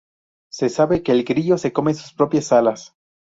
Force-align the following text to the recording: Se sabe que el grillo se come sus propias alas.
Se 0.51 0.69
sabe 0.69 1.03
que 1.03 1.11
el 1.11 1.23
grillo 1.23 1.59
se 1.59 1.73
come 1.73 1.93
sus 1.93 2.11
propias 2.11 2.51
alas. 2.51 2.95